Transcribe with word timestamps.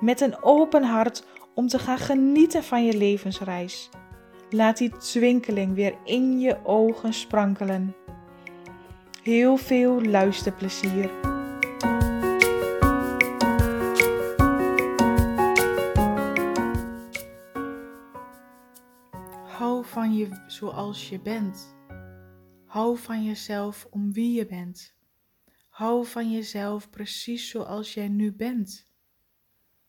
met 0.00 0.20
een 0.20 0.42
open 0.42 0.82
hart 0.82 1.24
om 1.54 1.68
te 1.68 1.78
gaan 1.78 1.98
genieten 1.98 2.64
van 2.64 2.84
je 2.84 2.96
levensreis. 2.96 3.90
Laat 4.50 4.76
die 4.76 4.96
twinkeling 4.96 5.74
weer 5.74 5.94
in 6.04 6.40
je 6.40 6.64
ogen 6.64 7.12
sprankelen. 7.12 7.94
Heel 9.22 9.56
veel 9.56 10.02
luisterplezier. 10.02 11.10
Hou 19.44 19.84
van 19.84 20.16
je 20.16 20.28
zoals 20.46 21.08
je 21.08 21.20
bent. 21.20 21.76
Hou 22.66 22.98
van 22.98 23.24
jezelf 23.24 23.86
om 23.90 24.12
wie 24.12 24.32
je 24.32 24.46
bent. 24.46 24.94
Hou 25.68 26.06
van 26.06 26.30
jezelf 26.30 26.90
precies 26.90 27.48
zoals 27.50 27.94
jij 27.94 28.08
nu 28.08 28.32
bent. 28.32 28.86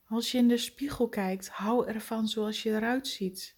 Als 0.07 0.31
je 0.31 0.37
in 0.37 0.47
de 0.47 0.57
spiegel 0.57 1.09
kijkt, 1.09 1.49
hou 1.49 1.87
ervan 1.87 2.27
zoals 2.27 2.63
je 2.63 2.69
eruit 2.69 3.07
ziet. 3.07 3.57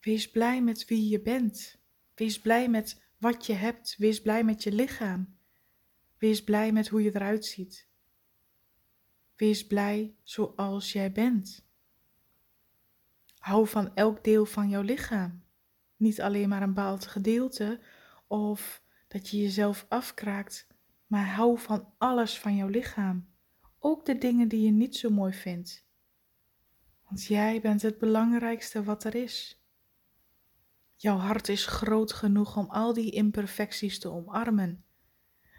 Wees 0.00 0.30
blij 0.30 0.62
met 0.62 0.84
wie 0.84 1.08
je 1.08 1.20
bent. 1.20 1.80
Wees 2.14 2.40
blij 2.40 2.68
met 2.68 3.02
wat 3.18 3.46
je 3.46 3.52
hebt. 3.52 3.96
Wees 3.98 4.22
blij 4.22 4.44
met 4.44 4.62
je 4.62 4.72
lichaam. 4.72 5.36
Wees 6.18 6.44
blij 6.44 6.72
met 6.72 6.88
hoe 6.88 7.02
je 7.02 7.14
eruit 7.14 7.44
ziet. 7.44 7.88
Wees 9.36 9.66
blij 9.66 10.16
zoals 10.22 10.92
jij 10.92 11.12
bent. 11.12 11.66
Hou 13.38 13.66
van 13.66 13.94
elk 13.94 14.24
deel 14.24 14.44
van 14.44 14.68
jouw 14.68 14.82
lichaam. 14.82 15.44
Niet 15.96 16.20
alleen 16.20 16.48
maar 16.48 16.62
een 16.62 16.74
bepaald 16.74 17.06
gedeelte 17.06 17.80
of 18.26 18.82
dat 19.08 19.28
je 19.28 19.36
jezelf 19.36 19.86
afkraakt, 19.88 20.66
maar 21.06 21.34
hou 21.34 21.58
van 21.58 21.92
alles 21.98 22.38
van 22.38 22.56
jouw 22.56 22.68
lichaam. 22.68 23.31
Ook 23.84 24.06
de 24.06 24.18
dingen 24.18 24.48
die 24.48 24.64
je 24.64 24.70
niet 24.70 24.96
zo 24.96 25.10
mooi 25.10 25.32
vindt. 25.32 25.86
Want 27.08 27.24
jij 27.24 27.60
bent 27.60 27.82
het 27.82 27.98
belangrijkste 27.98 28.82
wat 28.82 29.04
er 29.04 29.14
is. 29.14 29.62
Jouw 30.96 31.16
hart 31.16 31.48
is 31.48 31.66
groot 31.66 32.12
genoeg 32.12 32.56
om 32.56 32.70
al 32.70 32.92
die 32.92 33.10
imperfecties 33.10 33.98
te 33.98 34.08
omarmen. 34.08 34.84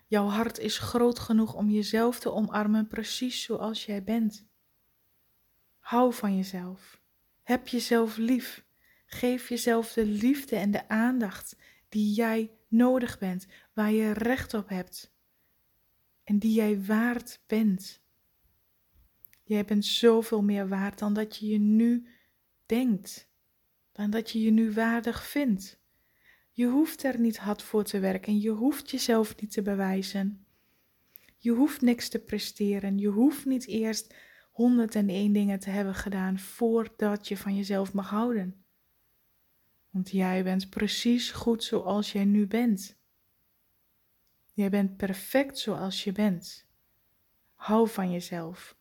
Jouw 0.07 0.27
hart 0.27 0.57
is 0.57 0.77
groot 0.77 1.19
genoeg 1.19 1.53
om 1.53 1.69
jezelf 1.69 2.19
te 2.19 2.31
omarmen 2.31 2.87
precies 2.87 3.43
zoals 3.43 3.85
jij 3.85 4.03
bent. 4.03 4.45
Hou 5.79 6.13
van 6.13 6.35
jezelf. 6.35 7.01
Heb 7.41 7.67
jezelf 7.67 8.17
lief. 8.17 8.65
Geef 9.05 9.49
jezelf 9.49 9.93
de 9.93 10.05
liefde 10.05 10.55
en 10.55 10.71
de 10.71 10.89
aandacht 10.89 11.55
die 11.89 12.13
jij 12.13 12.51
nodig 12.67 13.19
bent, 13.19 13.47
waar 13.73 13.91
je 13.91 14.11
recht 14.11 14.53
op 14.53 14.69
hebt 14.69 15.13
en 16.23 16.39
die 16.39 16.53
jij 16.53 16.85
waard 16.85 17.41
bent. 17.47 18.02
Jij 19.43 19.65
bent 19.65 19.85
zoveel 19.85 20.41
meer 20.43 20.67
waard 20.67 20.99
dan 20.99 21.13
dat 21.13 21.37
je 21.37 21.47
je 21.47 21.59
nu 21.59 22.07
denkt, 22.65 23.29
dan 23.91 24.09
dat 24.09 24.31
je 24.31 24.41
je 24.41 24.51
nu 24.51 24.73
waardig 24.73 25.27
vindt. 25.27 25.81
Je 26.51 26.67
hoeft 26.67 27.03
er 27.03 27.19
niet 27.19 27.37
hard 27.37 27.61
voor 27.61 27.83
te 27.83 27.99
werken, 27.99 28.39
je 28.39 28.49
hoeft 28.49 28.91
jezelf 28.91 29.41
niet 29.41 29.51
te 29.51 29.61
bewijzen. 29.61 30.45
Je 31.37 31.51
hoeft 31.51 31.81
niks 31.81 32.09
te 32.09 32.19
presteren, 32.19 32.97
je 32.97 33.07
hoeft 33.07 33.45
niet 33.45 33.67
eerst 33.67 34.15
101 34.51 35.33
dingen 35.33 35.59
te 35.59 35.69
hebben 35.69 35.95
gedaan 35.95 36.39
voordat 36.39 37.27
je 37.27 37.37
van 37.37 37.55
jezelf 37.55 37.93
mag 37.93 38.09
houden. 38.09 38.63
Want 39.89 40.09
jij 40.09 40.43
bent 40.43 40.69
precies 40.69 41.31
goed 41.31 41.63
zoals 41.63 42.11
jij 42.11 42.25
nu 42.25 42.47
bent. 42.47 42.97
Jij 44.53 44.69
bent 44.69 44.97
perfect 44.97 45.57
zoals 45.57 46.03
je 46.03 46.11
bent. 46.11 46.67
Hou 47.53 47.89
van 47.89 48.11
jezelf. 48.11 48.75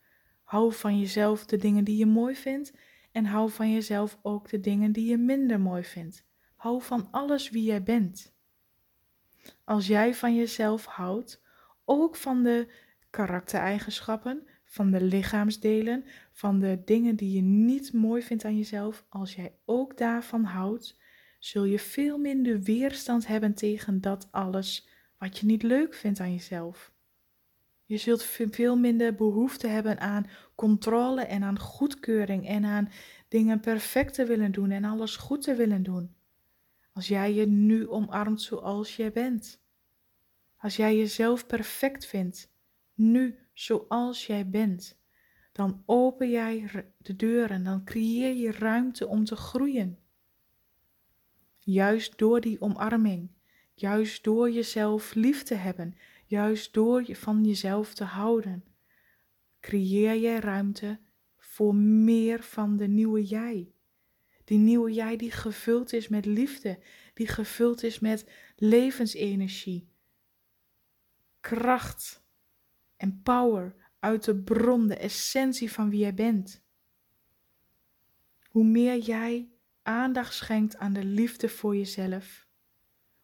Hou 0.52 0.72
van 0.72 0.98
jezelf 0.98 1.44
de 1.44 1.56
dingen 1.56 1.84
die 1.84 1.96
je 1.96 2.06
mooi 2.06 2.34
vindt 2.34 2.72
en 3.12 3.24
hou 3.24 3.50
van 3.50 3.72
jezelf 3.72 4.18
ook 4.22 4.48
de 4.48 4.60
dingen 4.60 4.92
die 4.92 5.10
je 5.10 5.16
minder 5.16 5.60
mooi 5.60 5.84
vindt. 5.84 6.26
Hou 6.56 6.82
van 6.82 7.08
alles 7.10 7.50
wie 7.50 7.62
jij 7.62 7.82
bent. 7.82 8.34
Als 9.64 9.86
jij 9.86 10.14
van 10.14 10.34
jezelf 10.34 10.84
houdt, 10.84 11.42
ook 11.84 12.16
van 12.16 12.42
de 12.42 12.72
karaktereigenschappen, 13.10 14.46
van 14.64 14.90
de 14.90 15.02
lichaamsdelen, 15.02 16.04
van 16.32 16.58
de 16.58 16.82
dingen 16.84 17.16
die 17.16 17.32
je 17.32 17.42
niet 17.42 17.92
mooi 17.92 18.22
vindt 18.22 18.44
aan 18.44 18.56
jezelf, 18.56 19.04
als 19.08 19.34
jij 19.34 19.54
ook 19.64 19.98
daarvan 19.98 20.44
houdt, 20.44 20.98
zul 21.38 21.64
je 21.64 21.78
veel 21.78 22.18
minder 22.18 22.60
weerstand 22.60 23.26
hebben 23.26 23.54
tegen 23.54 24.00
dat 24.00 24.28
alles 24.30 24.88
wat 25.18 25.38
je 25.38 25.46
niet 25.46 25.62
leuk 25.62 25.94
vindt 25.94 26.20
aan 26.20 26.32
jezelf. 26.32 26.92
Je 27.92 27.98
zult 27.98 28.22
veel 28.22 28.76
minder 28.76 29.14
behoefte 29.14 29.66
hebben 29.66 30.00
aan 30.00 30.26
controle 30.54 31.22
en 31.22 31.42
aan 31.42 31.58
goedkeuring 31.58 32.46
en 32.48 32.64
aan 32.64 32.90
dingen 33.28 33.60
perfect 33.60 34.14
te 34.14 34.24
willen 34.24 34.52
doen 34.52 34.70
en 34.70 34.84
alles 34.84 35.16
goed 35.16 35.42
te 35.42 35.54
willen 35.54 35.82
doen. 35.82 36.14
Als 36.92 37.08
jij 37.08 37.34
je 37.34 37.46
nu 37.46 37.88
omarmt 37.88 38.42
zoals 38.42 38.96
jij 38.96 39.12
bent. 39.12 39.62
Als 40.56 40.76
jij 40.76 40.96
jezelf 40.96 41.46
perfect 41.46 42.06
vindt, 42.06 42.52
nu 42.94 43.38
zoals 43.52 44.26
jij 44.26 44.48
bent, 44.48 44.98
dan 45.52 45.82
open 45.86 46.30
jij 46.30 46.84
de 46.98 47.16
deuren, 47.16 47.64
dan 47.64 47.84
creëer 47.84 48.34
je 48.34 48.52
ruimte 48.52 49.06
om 49.06 49.24
te 49.24 49.36
groeien. 49.36 49.98
Juist 51.58 52.18
door 52.18 52.40
die 52.40 52.60
omarming, 52.60 53.30
juist 53.74 54.24
door 54.24 54.50
jezelf 54.50 55.14
lief 55.14 55.42
te 55.42 55.54
hebben, 55.54 55.96
Juist 56.32 56.72
door 56.72 57.02
je 57.06 57.16
van 57.16 57.44
jezelf 57.44 57.94
te 57.94 58.04
houden, 58.04 58.64
creëer 59.60 60.16
jij 60.16 60.38
ruimte 60.38 61.00
voor 61.36 61.74
meer 61.74 62.42
van 62.42 62.76
de 62.76 62.86
nieuwe 62.88 63.24
jij. 63.24 63.74
Die 64.44 64.58
nieuwe 64.58 64.92
jij 64.92 65.16
die 65.16 65.30
gevuld 65.30 65.92
is 65.92 66.08
met 66.08 66.26
liefde, 66.26 66.82
die 67.14 67.26
gevuld 67.26 67.82
is 67.82 67.98
met 67.98 68.30
levensenergie, 68.56 69.88
kracht 71.40 72.24
en 72.96 73.22
power 73.22 73.74
uit 73.98 74.24
de 74.24 74.36
bron, 74.42 74.86
de 74.86 74.96
essentie 74.96 75.72
van 75.72 75.90
wie 75.90 76.00
jij 76.00 76.14
bent. 76.14 76.62
Hoe 78.48 78.64
meer 78.64 78.98
jij 78.98 79.50
aandacht 79.82 80.34
schenkt 80.34 80.76
aan 80.76 80.92
de 80.92 81.04
liefde 81.04 81.48
voor 81.48 81.76
jezelf, 81.76 82.46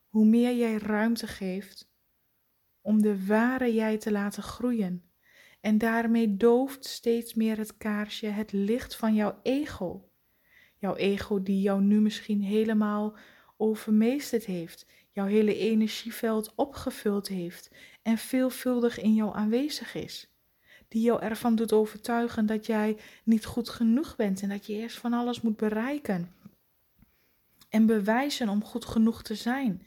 hoe 0.08 0.26
meer 0.26 0.56
jij 0.56 0.76
ruimte 0.76 1.26
geeft 1.26 1.87
om 2.88 3.02
de 3.02 3.26
ware 3.26 3.74
jij 3.74 3.98
te 3.98 4.12
laten 4.12 4.42
groeien. 4.42 5.02
En 5.60 5.78
daarmee 5.78 6.36
dooft 6.36 6.84
steeds 6.84 7.34
meer 7.34 7.58
het 7.58 7.76
kaarsje 7.76 8.26
het 8.26 8.52
licht 8.52 8.96
van 8.96 9.14
jouw 9.14 9.38
ego. 9.42 10.08
Jouw 10.76 10.96
ego 10.96 11.42
die 11.42 11.60
jou 11.60 11.80
nu 11.80 12.00
misschien 12.00 12.42
helemaal 12.42 13.16
overmeesterd 13.56 14.44
heeft, 14.44 14.86
jouw 15.10 15.26
hele 15.26 15.56
energieveld 15.56 16.54
opgevuld 16.54 17.28
heeft 17.28 17.70
en 18.02 18.18
veelvuldig 18.18 19.00
in 19.00 19.14
jou 19.14 19.34
aanwezig 19.34 19.94
is. 19.94 20.32
Die 20.88 21.02
jou 21.02 21.22
ervan 21.22 21.54
doet 21.54 21.72
overtuigen 21.72 22.46
dat 22.46 22.66
jij 22.66 22.96
niet 23.24 23.44
goed 23.44 23.68
genoeg 23.68 24.16
bent 24.16 24.42
en 24.42 24.48
dat 24.48 24.66
je 24.66 24.72
eerst 24.72 24.98
van 24.98 25.12
alles 25.12 25.40
moet 25.40 25.56
bereiken. 25.56 26.34
En 27.68 27.86
bewijzen 27.86 28.48
om 28.48 28.64
goed 28.64 28.84
genoeg 28.84 29.22
te 29.22 29.34
zijn 29.34 29.86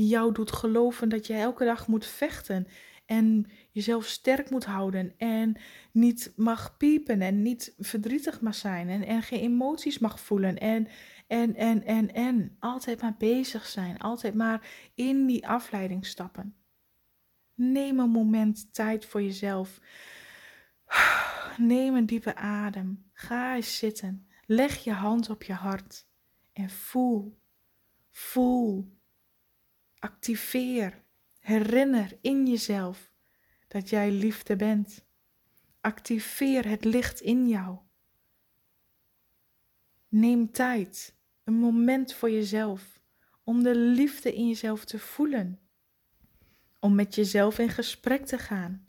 die 0.00 0.08
jou 0.08 0.32
doet 0.32 0.52
geloven 0.52 1.08
dat 1.08 1.26
je 1.26 1.34
elke 1.34 1.64
dag 1.64 1.86
moet 1.86 2.06
vechten 2.06 2.66
en 3.06 3.46
jezelf 3.70 4.06
sterk 4.06 4.50
moet 4.50 4.64
houden 4.64 5.14
en 5.18 5.56
niet 5.92 6.32
mag 6.36 6.76
piepen 6.76 7.20
en 7.20 7.42
niet 7.42 7.74
verdrietig 7.78 8.40
mag 8.40 8.54
zijn 8.54 8.88
en, 8.88 9.04
en 9.04 9.22
geen 9.22 9.40
emoties 9.40 9.98
mag 9.98 10.20
voelen 10.20 10.58
en, 10.58 10.88
en, 11.26 11.54
en, 11.54 11.84
en, 11.84 12.14
en. 12.14 12.56
Altijd 12.58 13.02
maar 13.02 13.14
bezig 13.18 13.66
zijn, 13.66 13.98
altijd 13.98 14.34
maar 14.34 14.90
in 14.94 15.26
die 15.26 15.48
afleiding 15.48 16.06
stappen. 16.06 16.56
Neem 17.54 17.98
een 17.98 18.10
moment 18.10 18.74
tijd 18.74 19.04
voor 19.04 19.22
jezelf. 19.22 19.80
Neem 21.56 21.94
een 21.94 22.06
diepe 22.06 22.34
adem. 22.34 23.10
Ga 23.12 23.60
zitten. 23.60 24.28
Leg 24.46 24.84
je 24.84 24.92
hand 24.92 25.30
op 25.30 25.42
je 25.42 25.52
hart 25.52 26.06
en 26.52 26.70
voel, 26.70 27.38
voel 28.10 28.98
Activeer, 30.00 31.02
herinner 31.38 32.18
in 32.20 32.46
jezelf 32.46 33.12
dat 33.68 33.88
jij 33.88 34.10
liefde 34.10 34.56
bent. 34.56 35.04
Activeer 35.80 36.68
het 36.68 36.84
licht 36.84 37.20
in 37.20 37.48
jou. 37.48 37.78
Neem 40.08 40.52
tijd, 40.52 41.14
een 41.44 41.54
moment 41.54 42.14
voor 42.14 42.30
jezelf, 42.30 43.00
om 43.44 43.62
de 43.62 43.76
liefde 43.76 44.34
in 44.34 44.48
jezelf 44.48 44.84
te 44.84 44.98
voelen. 44.98 45.60
Om 46.78 46.94
met 46.94 47.14
jezelf 47.14 47.58
in 47.58 47.68
gesprek 47.68 48.26
te 48.26 48.38
gaan 48.38 48.88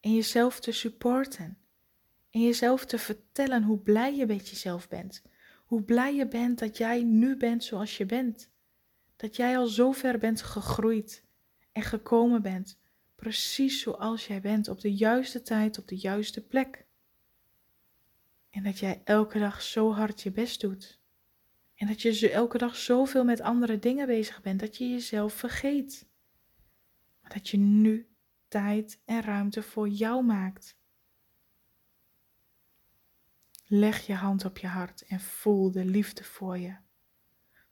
en 0.00 0.14
jezelf 0.14 0.60
te 0.60 0.72
supporten. 0.72 1.58
En 2.30 2.42
jezelf 2.42 2.84
te 2.86 2.98
vertellen 2.98 3.62
hoe 3.62 3.78
blij 3.78 4.16
je 4.16 4.26
met 4.26 4.48
jezelf 4.48 4.88
bent. 4.88 5.22
Hoe 5.64 5.82
blij 5.82 6.14
je 6.14 6.28
bent 6.28 6.58
dat 6.58 6.76
jij 6.76 7.02
nu 7.02 7.36
bent 7.36 7.64
zoals 7.64 7.96
je 7.96 8.06
bent. 8.06 8.50
Dat 9.20 9.36
jij 9.36 9.58
al 9.58 9.66
zo 9.66 9.92
ver 9.92 10.18
bent 10.18 10.42
gegroeid 10.42 11.24
en 11.72 11.82
gekomen 11.82 12.42
bent. 12.42 12.78
Precies 13.14 13.82
zoals 13.82 14.26
jij 14.26 14.40
bent, 14.40 14.68
op 14.68 14.80
de 14.80 14.94
juiste 14.94 15.42
tijd, 15.42 15.78
op 15.78 15.88
de 15.88 15.96
juiste 15.96 16.46
plek. 16.46 16.86
En 18.50 18.62
dat 18.62 18.78
jij 18.78 19.00
elke 19.04 19.38
dag 19.38 19.62
zo 19.62 19.92
hard 19.92 20.20
je 20.20 20.30
best 20.30 20.60
doet. 20.60 21.00
En 21.74 21.86
dat 21.86 22.02
je 22.02 22.30
elke 22.30 22.58
dag 22.58 22.76
zoveel 22.76 23.24
met 23.24 23.40
andere 23.40 23.78
dingen 23.78 24.06
bezig 24.06 24.42
bent 24.42 24.60
dat 24.60 24.76
je 24.76 24.88
jezelf 24.88 25.32
vergeet. 25.32 26.08
Maar 27.20 27.32
dat 27.32 27.48
je 27.48 27.56
nu 27.56 28.08
tijd 28.48 29.00
en 29.04 29.22
ruimte 29.22 29.62
voor 29.62 29.88
jou 29.88 30.24
maakt. 30.24 30.76
Leg 33.66 34.06
je 34.06 34.14
hand 34.14 34.44
op 34.44 34.58
je 34.58 34.66
hart 34.66 35.02
en 35.06 35.20
voel 35.20 35.70
de 35.70 35.84
liefde 35.84 36.24
voor 36.24 36.58
je. 36.58 36.76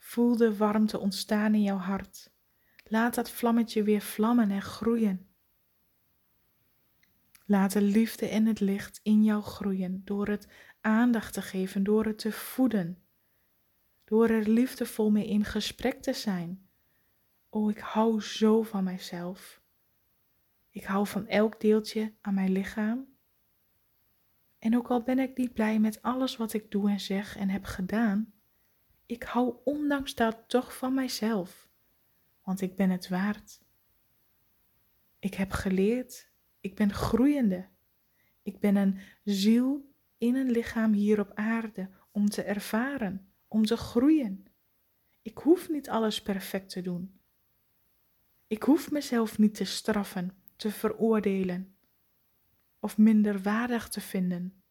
Voel 0.09 0.37
de 0.37 0.57
warmte 0.57 0.99
ontstaan 0.99 1.55
in 1.55 1.63
jouw 1.63 1.77
hart. 1.77 2.31
Laat 2.85 3.15
dat 3.15 3.31
vlammetje 3.31 3.83
weer 3.83 4.01
vlammen 4.01 4.51
en 4.51 4.63
groeien. 4.63 5.29
Laat 7.45 7.73
de 7.73 7.83
liefde 7.83 8.29
en 8.29 8.47
het 8.47 8.61
licht 8.61 9.01
in 9.03 9.25
jou 9.25 9.43
groeien 9.43 10.03
door 10.05 10.29
het 10.29 10.49
aandacht 10.81 11.33
te 11.33 11.43
geven, 11.43 11.83
door 11.85 12.05
het 12.05 12.19
te 12.19 12.33
voeden, 12.33 13.03
door 14.05 14.29
er 14.29 14.49
liefdevol 14.49 15.11
mee 15.11 15.29
in 15.29 15.45
gesprek 15.45 16.03
te 16.03 16.13
zijn. 16.13 16.69
Oh, 17.49 17.71
ik 17.71 17.79
hou 17.79 18.23
zo 18.23 18.63
van 18.63 18.85
mijzelf. 18.85 19.61
Ik 20.71 20.85
hou 20.85 21.07
van 21.07 21.27
elk 21.27 21.61
deeltje 21.61 22.13
aan 22.21 22.35
mijn 22.35 22.53
lichaam. 22.53 23.07
En 24.59 24.77
ook 24.77 24.91
al 24.91 25.03
ben 25.03 25.19
ik 25.19 25.37
niet 25.37 25.53
blij 25.53 25.79
met 25.79 26.03
alles 26.03 26.37
wat 26.37 26.53
ik 26.53 26.71
doe 26.71 26.91
en 26.91 27.01
zeg 27.01 27.37
en 27.37 27.49
heb 27.49 27.65
gedaan, 27.65 28.33
ik 29.09 29.23
hou 29.23 29.55
ondanks 29.65 30.15
dat 30.15 30.45
toch 30.47 30.77
van 30.77 30.95
mijzelf, 30.95 31.69
want 32.43 32.61
ik 32.61 32.77
ben 32.77 32.91
het 32.91 33.09
waard. 33.09 33.61
Ik 35.19 35.35
heb 35.35 35.51
geleerd, 35.51 36.31
ik 36.61 36.75
ben 36.75 36.93
groeiende. 36.93 37.69
Ik 38.43 38.61
ben 38.61 38.77
een 38.77 39.01
ziel 39.25 39.93
in 40.19 40.35
een 40.35 40.51
lichaam 40.51 40.93
hier 40.93 41.21
op 41.21 41.31
aarde 41.35 41.91
om 42.11 42.29
te 42.29 42.43
ervaren, 42.43 43.33
om 43.49 43.65
te 43.65 43.77
groeien. 43.77 44.45
Ik 45.23 45.39
hoef 45.39 45.69
niet 45.69 45.91
alles 45.91 46.23
perfect 46.23 46.71
te 46.71 46.81
doen. 46.81 47.21
Ik 48.47 48.63
hoef 48.63 48.91
mezelf 48.91 49.39
niet 49.39 49.55
te 49.55 49.65
straffen 49.65 50.37
te 50.57 50.71
veroordelen 50.71 51.77
of 52.79 52.99
minder 52.99 53.43
waardig 53.43 53.89
te 53.89 54.01
vinden, 54.01 54.63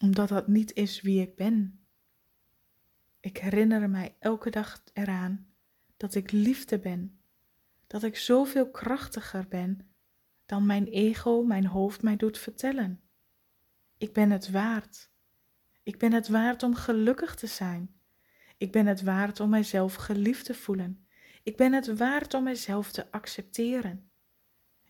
omdat 0.00 0.28
dat 0.28 0.48
niet 0.48 0.72
is 0.72 1.00
wie 1.00 1.20
ik 1.20 1.36
ben. 1.36 1.83
Ik 3.24 3.36
herinner 3.36 3.90
mij 3.90 4.16
elke 4.18 4.50
dag 4.50 4.82
eraan 4.92 5.46
dat 5.96 6.14
ik 6.14 6.30
liefde 6.30 6.78
ben, 6.78 7.20
dat 7.86 8.02
ik 8.02 8.16
zoveel 8.16 8.70
krachtiger 8.70 9.48
ben 9.48 9.94
dan 10.46 10.66
mijn 10.66 10.86
ego, 10.86 11.42
mijn 11.42 11.66
hoofd 11.66 12.02
mij 12.02 12.16
doet 12.16 12.38
vertellen. 12.38 13.00
Ik 13.98 14.12
ben 14.12 14.30
het 14.30 14.50
waard. 14.50 15.10
Ik 15.82 15.98
ben 15.98 16.12
het 16.12 16.28
waard 16.28 16.62
om 16.62 16.74
gelukkig 16.74 17.34
te 17.34 17.46
zijn. 17.46 17.94
Ik 18.56 18.72
ben 18.72 18.86
het 18.86 19.02
waard 19.02 19.40
om 19.40 19.48
mijzelf 19.48 19.94
geliefd 19.94 20.44
te 20.44 20.54
voelen. 20.54 21.06
Ik 21.42 21.56
ben 21.56 21.72
het 21.72 21.96
waard 21.96 22.34
om 22.34 22.42
mijzelf 22.42 22.92
te 22.92 23.10
accepteren. 23.10 24.10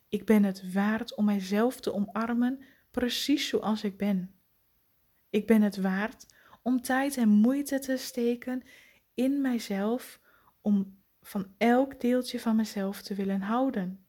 Ik 0.08 0.24
ben 0.24 0.44
het 0.44 0.72
waard 0.72 1.14
om 1.14 1.24
mijzelf 1.24 1.80
te 1.80 1.92
omarmen 1.92 2.62
precies 2.90 3.48
zoals 3.48 3.84
ik 3.84 3.96
ben. 3.96 4.34
Ik 5.30 5.46
ben 5.46 5.62
het 5.62 5.76
waard 5.76 6.26
om 6.64 6.80
tijd 6.80 7.16
en 7.16 7.28
moeite 7.28 7.78
te 7.78 7.96
steken 7.96 8.62
in 9.14 9.40
mijzelf 9.40 10.20
om 10.60 11.02
van 11.22 11.54
elk 11.58 12.00
deeltje 12.00 12.40
van 12.40 12.56
mezelf 12.56 13.02
te 13.02 13.14
willen 13.14 13.40
houden. 13.40 14.06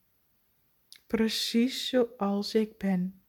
Precies 1.08 1.88
zoals 1.88 2.54
ik 2.54 2.78
ben. 2.78 3.24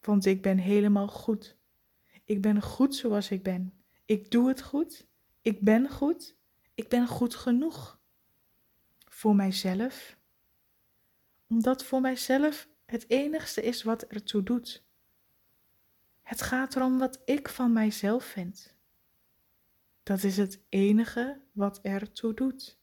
Want 0.00 0.26
ik 0.26 0.42
ben 0.42 0.58
helemaal 0.58 1.08
goed. 1.08 1.56
Ik 2.24 2.40
ben 2.40 2.62
goed 2.62 2.94
zoals 2.94 3.30
ik 3.30 3.42
ben. 3.42 3.72
Ik 4.04 4.30
doe 4.30 4.48
het 4.48 4.62
goed. 4.62 5.06
Ik 5.42 5.60
ben 5.60 5.90
goed. 5.90 6.36
Ik 6.74 6.88
ben 6.88 7.06
goed 7.06 7.34
genoeg. 7.34 8.00
Voor 9.08 9.34
mijzelf 9.34 10.20
omdat 11.52 11.84
voor 11.84 12.00
mijzelf 12.00 12.68
het 12.86 13.10
enigste 13.10 13.62
is 13.62 13.82
wat 13.82 14.02
ertoe 14.02 14.42
doet. 14.42 14.84
Het 16.32 16.42
gaat 16.42 16.76
erom 16.76 16.98
wat 16.98 17.20
ik 17.24 17.48
van 17.48 17.72
mijzelf 17.72 18.24
vind. 18.24 18.74
Dat 20.02 20.22
is 20.22 20.36
het 20.36 20.60
enige 20.68 21.40
wat 21.52 21.80
ertoe 21.80 22.34
doet. 22.34 22.78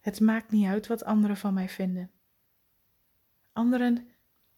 Het 0.00 0.20
maakt 0.20 0.50
niet 0.50 0.66
uit 0.66 0.86
wat 0.86 1.04
anderen 1.04 1.36
van 1.36 1.54
mij 1.54 1.68
vinden. 1.68 2.10
Anderen 3.52 4.08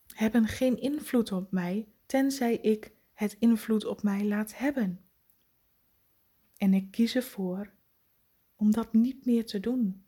hebben 0.07 0.47
geen 0.47 0.81
invloed 0.81 1.33
op 1.33 1.51
mij, 1.51 1.89
tenzij 2.07 2.57
ik 2.57 2.93
het 3.13 3.37
invloed 3.39 3.85
op 3.85 4.03
mij 4.03 4.25
laat 4.25 4.59
hebben. 4.59 5.01
En 6.57 6.75
ik 6.75 6.91
kies 6.91 7.15
ervoor 7.15 7.73
om 8.57 8.71
dat 8.71 8.93
niet 8.93 9.27
meer 9.27 9.47
te 9.47 9.61
doen. 9.61 10.05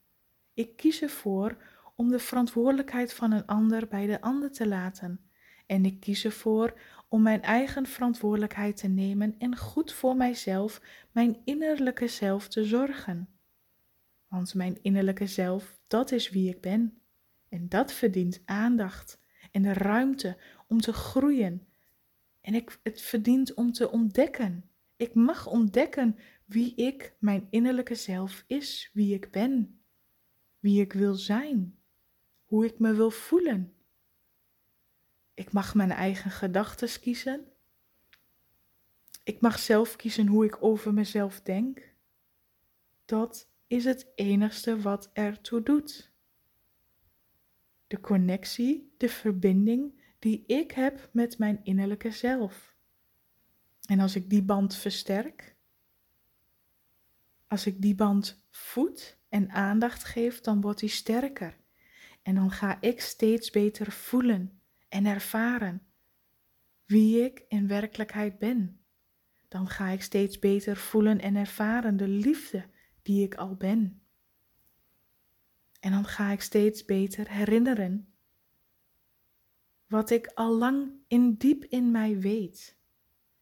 Ik 0.55 0.77
kies 0.77 1.03
ervoor 1.03 1.57
om 1.95 2.09
de 2.09 2.19
verantwoordelijkheid 2.19 3.13
van 3.13 3.33
een 3.33 3.47
ander 3.47 3.89
bij 3.89 4.07
de 4.07 4.21
ander 4.21 4.53
te 4.53 4.69
laten. 4.69 5.29
En 5.67 5.85
ik 5.85 6.01
kies 6.01 6.25
ervoor 6.25 6.81
om 7.15 7.23
mijn 7.23 7.43
eigen 7.43 7.87
verantwoordelijkheid 7.87 8.77
te 8.77 8.89
nemen 8.89 9.35
en 9.39 9.57
goed 9.57 9.93
voor 9.93 10.17
mijzelf, 10.17 10.81
mijn 11.13 11.37
innerlijke 11.45 12.09
zelf 12.09 12.49
te 12.49 12.65
zorgen. 12.65 13.29
Want 14.29 14.55
mijn 14.55 14.79
innerlijke 14.83 15.27
zelf, 15.27 15.79
dat 15.87 16.13
is 16.13 16.31
wie 16.31 16.49
ik 16.49 16.61
ben. 16.61 16.99
En 17.49 17.69
dat 17.69 17.93
verdient 17.93 18.43
aandacht 18.45 19.21
en 19.51 19.63
de 19.63 19.73
ruimte 19.73 20.37
om 20.69 20.81
te 20.81 20.93
groeien. 20.93 21.67
En 22.41 22.55
ik, 22.55 22.79
het 22.83 23.01
verdient 23.01 23.55
om 23.55 23.73
te 23.73 23.91
ontdekken. 23.91 24.65
Ik 24.97 25.15
mag 25.15 25.47
ontdekken 25.47 26.17
wie 26.45 26.75
ik, 26.75 27.15
mijn 27.19 27.47
innerlijke 27.51 27.95
zelf, 27.95 28.45
is, 28.47 28.91
wie 28.93 29.15
ik 29.15 29.31
ben, 29.31 29.81
wie 30.59 30.81
ik 30.81 30.93
wil 30.93 31.15
zijn 31.15 31.79
hoe 32.45 32.65
ik 32.65 32.79
me 32.79 32.95
wil 32.95 33.11
voelen. 33.11 33.74
Ik 35.45 35.53
mag 35.53 35.75
mijn 35.75 35.91
eigen 35.91 36.31
gedachten 36.31 37.01
kiezen. 37.01 37.47
Ik 39.25 39.41
mag 39.41 39.59
zelf 39.59 39.97
kiezen 39.97 40.27
hoe 40.27 40.45
ik 40.45 40.63
over 40.63 40.95
mezelf 40.95 41.41
denk. 41.41 41.95
Dat 43.05 43.49
is 43.67 43.85
het 43.85 44.13
enigste 44.15 44.81
wat 44.81 45.11
ertoe 45.13 45.63
doet. 45.63 46.13
De 47.87 48.01
connectie, 48.01 48.95
de 48.97 49.09
verbinding 49.09 50.01
die 50.19 50.45
ik 50.47 50.71
heb 50.71 51.09
met 51.13 51.39
mijn 51.39 51.61
innerlijke 51.65 52.11
zelf. 52.11 52.77
En 53.87 54.01
als 54.01 54.17
ik 54.17 54.31
die 54.31 54.43
band 54.43 54.77
versterk, 54.77 55.57
als 57.47 57.67
ik 57.67 57.83
die 57.83 57.95
band 57.95 58.45
voed 58.51 59.19
en 59.29 59.51
aandacht 59.51 60.05
geef, 60.05 60.41
dan 60.41 60.61
wordt 60.61 60.81
die 60.81 60.89
sterker. 60.89 61.57
En 62.23 62.35
dan 62.35 62.51
ga 62.51 62.81
ik 62.81 63.01
steeds 63.01 63.51
beter 63.51 63.93
voelen 63.93 64.59
en 64.95 65.07
ervaren 65.07 65.83
wie 66.85 67.25
ik 67.25 67.45
in 67.49 67.67
werkelijkheid 67.67 68.39
ben. 68.39 68.81
Dan 69.49 69.69
ga 69.69 69.89
ik 69.89 70.03
steeds 70.03 70.39
beter 70.39 70.77
voelen 70.77 71.21
en 71.21 71.37
ervaren 71.37 71.97
de 71.97 72.09
liefde 72.09 72.65
die 73.03 73.25
ik 73.25 73.35
al 73.35 73.55
ben. 73.55 74.03
En 75.81 75.91
dan 75.91 76.05
ga 76.05 76.31
ik 76.31 76.41
steeds 76.41 76.85
beter 76.85 77.31
herinneren 77.31 78.15
wat 79.87 80.11
ik 80.11 80.27
al 80.27 80.57
lang 80.57 80.91
in 81.09 81.35
diep 81.35 81.65
in 81.65 81.91
mij 81.91 82.19
weet. 82.19 82.77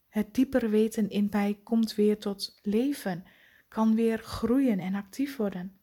Het 0.09 0.35
dieper 0.35 0.71
weten 0.71 1.11
in 1.11 1.28
mij 1.30 1.61
komt 1.62 1.94
weer 1.94 2.18
tot 2.18 2.59
leven, 2.62 3.25
kan 3.68 3.94
weer 3.94 4.18
groeien 4.18 4.78
en 4.78 4.94
actief 4.94 5.37
worden. 5.37 5.80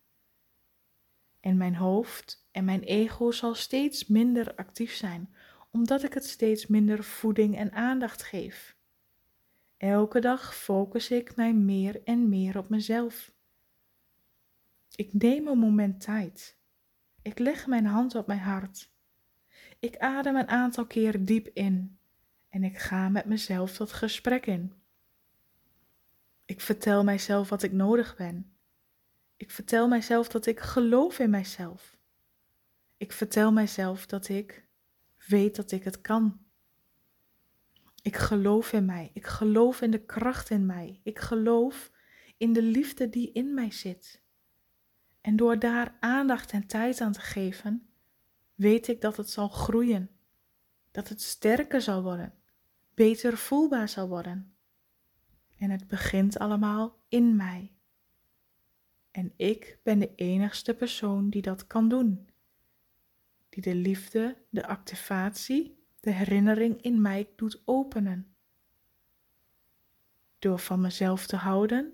En 1.39 1.57
mijn 1.57 1.75
hoofd 1.75 2.47
en 2.51 2.65
mijn 2.65 2.81
ego 2.81 3.31
zal 3.31 3.55
steeds 3.55 4.07
minder 4.07 4.55
actief 4.55 4.93
zijn, 4.93 5.33
omdat 5.71 6.03
ik 6.03 6.13
het 6.13 6.25
steeds 6.25 6.67
minder 6.67 7.03
voeding 7.03 7.57
en 7.57 7.71
aandacht 7.71 8.23
geef. 8.23 8.77
Elke 9.77 10.19
dag 10.19 10.55
focus 10.55 11.11
ik 11.11 11.35
mij 11.35 11.53
meer 11.53 12.03
en 12.03 12.29
meer 12.29 12.57
op 12.57 12.69
mezelf. 12.69 13.31
Ik 14.95 15.13
neem 15.13 15.47
een 15.47 15.57
moment 15.57 16.01
tijd. 16.01 16.57
Ik 17.21 17.39
leg 17.39 17.67
mijn 17.67 17.85
hand 17.85 18.15
op 18.15 18.27
mijn 18.27 18.39
hart. 18.39 18.91
Ik 19.79 19.97
adem 19.97 20.35
een 20.35 20.47
aantal 20.47 20.85
keer 20.85 21.25
diep 21.25 21.47
in 21.53 21.99
en 22.49 22.63
ik 22.63 22.77
ga 22.77 23.09
met 23.09 23.25
mezelf 23.25 23.77
dat 23.77 23.91
gesprek 23.91 24.45
in. 24.45 24.73
Ik 26.45 26.61
vertel 26.61 27.03
mijzelf 27.03 27.49
wat 27.49 27.63
ik 27.63 27.71
nodig 27.71 28.15
ben. 28.15 28.53
Ik 29.37 29.51
vertel 29.51 29.87
mijzelf 29.87 30.27
dat 30.27 30.45
ik 30.45 30.59
geloof 30.59 31.19
in 31.19 31.29
mijzelf. 31.29 31.97
Ik 32.97 33.11
vertel 33.11 33.51
mijzelf 33.51 34.05
dat 34.05 34.29
ik 34.29 34.67
weet 35.29 35.55
dat 35.55 35.71
ik 35.71 35.83
het 35.83 36.01
kan. 36.01 36.39
Ik 38.01 38.15
geloof 38.15 38.73
in 38.73 38.85
mij. 38.85 39.11
Ik 39.13 39.25
geloof 39.25 39.81
in 39.81 39.91
de 39.91 40.05
kracht 40.05 40.49
in 40.49 40.65
mij. 40.65 40.99
Ik 41.03 41.19
geloof 41.19 41.91
in 42.37 42.53
de 42.53 42.61
liefde 42.61 43.09
die 43.09 43.31
in 43.31 43.53
mij 43.53 43.71
zit. 43.71 44.21
En 45.21 45.35
door 45.35 45.59
daar 45.59 45.97
aandacht 45.99 46.51
en 46.51 46.67
tijd 46.67 47.01
aan 47.01 47.11
te 47.11 47.21
geven, 47.21 47.89
weet 48.55 48.87
ik 48.87 49.01
dat 49.01 49.17
het 49.17 49.29
zal 49.29 49.47
groeien. 49.47 50.09
Dat 50.91 51.09
het 51.09 51.21
sterker 51.21 51.81
zal 51.81 52.03
worden, 52.03 52.33
beter 52.93 53.37
voelbaar 53.37 53.89
zal 53.89 54.07
worden. 54.07 54.55
En 55.57 55.69
het 55.69 55.87
begint 55.87 56.39
allemaal 56.39 56.99
in 57.09 57.35
mij. 57.35 57.73
En 59.11 59.33
ik 59.35 59.79
ben 59.83 59.99
de 59.99 60.15
enigste 60.15 60.73
persoon 60.73 61.29
die 61.29 61.41
dat 61.41 61.67
kan 61.67 61.89
doen. 61.89 62.28
Die 63.59 63.73
de 63.73 63.79
liefde, 63.79 64.37
de 64.49 64.67
activatie, 64.67 65.83
de 65.99 66.11
herinnering 66.11 66.81
in 66.81 67.01
mij 67.01 67.29
doet 67.35 67.61
openen. 67.65 68.35
Door 70.39 70.59
van 70.59 70.81
mezelf 70.81 71.27
te 71.27 71.35
houden, 71.35 71.93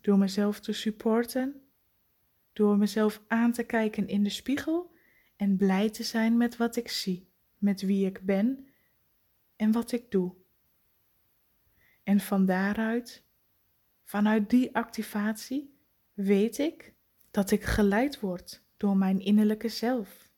door 0.00 0.18
mezelf 0.18 0.60
te 0.60 0.72
supporten, 0.72 1.62
door 2.52 2.78
mezelf 2.78 3.22
aan 3.28 3.52
te 3.52 3.62
kijken 3.62 4.08
in 4.08 4.22
de 4.22 4.30
spiegel 4.30 4.94
en 5.36 5.56
blij 5.56 5.90
te 5.90 6.02
zijn 6.02 6.36
met 6.36 6.56
wat 6.56 6.76
ik 6.76 6.88
zie, 6.88 7.28
met 7.58 7.82
wie 7.82 8.06
ik 8.06 8.20
ben 8.20 8.68
en 9.56 9.72
wat 9.72 9.92
ik 9.92 10.10
doe. 10.10 10.34
En 12.02 12.20
van 12.20 12.46
daaruit, 12.46 13.24
vanuit 14.02 14.50
die 14.50 14.74
activatie, 14.74 15.78
weet 16.14 16.58
ik 16.58 16.94
dat 17.30 17.50
ik 17.50 17.64
geleid 17.64 18.20
word 18.20 18.63
door 18.84 18.96
mijn 18.96 19.20
innerlijke 19.20 19.68
zelf, 19.68 20.30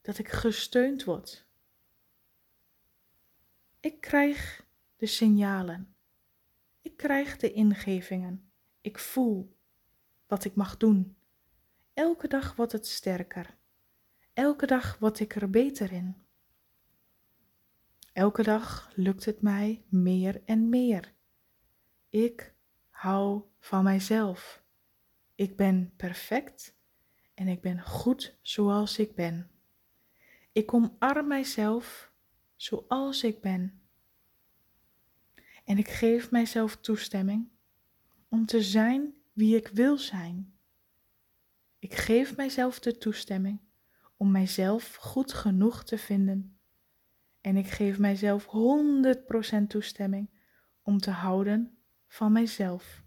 dat 0.00 0.18
ik 0.18 0.28
gesteund 0.28 1.04
word. 1.04 1.46
Ik 3.80 4.00
krijg 4.00 4.66
de 4.96 5.06
signalen, 5.06 5.94
ik 6.82 6.96
krijg 6.96 7.36
de 7.36 7.52
ingevingen, 7.52 8.50
ik 8.80 8.98
voel 8.98 9.56
wat 10.26 10.44
ik 10.44 10.54
mag 10.54 10.76
doen. 10.76 11.16
Elke 11.94 12.28
dag 12.28 12.56
wordt 12.56 12.72
het 12.72 12.86
sterker. 12.86 13.56
Elke 14.32 14.66
dag 14.66 14.98
word 14.98 15.20
ik 15.20 15.34
er 15.34 15.50
beter 15.50 15.92
in. 15.92 16.16
Elke 18.12 18.42
dag 18.42 18.92
lukt 18.94 19.24
het 19.24 19.42
mij 19.42 19.84
meer 19.88 20.42
en 20.44 20.68
meer. 20.68 21.12
Ik 22.08 22.54
hou 22.88 23.42
van 23.58 23.84
mijzelf. 23.84 24.62
Ik 25.34 25.56
ben 25.56 25.92
perfect 25.96 26.78
en 27.40 27.48
ik 27.48 27.60
ben 27.60 27.80
goed 27.80 28.38
zoals 28.42 28.98
ik 28.98 29.14
ben. 29.14 29.50
Ik 30.52 30.74
omarm 30.74 31.26
mijzelf 31.26 32.12
zoals 32.56 33.24
ik 33.24 33.40
ben. 33.40 33.80
En 35.64 35.78
ik 35.78 35.88
geef 35.88 36.30
mijzelf 36.30 36.76
toestemming 36.76 37.48
om 38.28 38.46
te 38.46 38.62
zijn 38.62 39.14
wie 39.32 39.56
ik 39.56 39.68
wil 39.68 39.98
zijn. 39.98 40.54
Ik 41.78 41.94
geef 41.94 42.36
mijzelf 42.36 42.78
de 42.78 42.98
toestemming 42.98 43.60
om 44.16 44.30
mijzelf 44.30 44.94
goed 44.94 45.32
genoeg 45.32 45.84
te 45.84 45.98
vinden. 45.98 46.58
En 47.40 47.56
ik 47.56 47.68
geef 47.68 47.98
mijzelf 47.98 48.46
100% 49.62 49.66
toestemming 49.68 50.30
om 50.82 50.98
te 50.98 51.10
houden 51.10 51.78
van 52.06 52.32
mijzelf, 52.32 53.02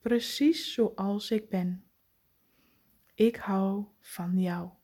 precies 0.00 0.72
zoals 0.72 1.30
ik 1.30 1.48
ben. 1.48 1.87
Ik 3.18 3.36
hou 3.36 3.84
van 4.00 4.38
jou. 4.38 4.77